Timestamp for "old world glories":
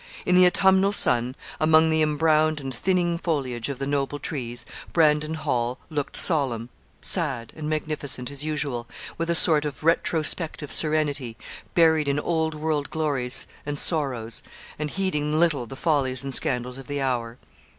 12.19-13.45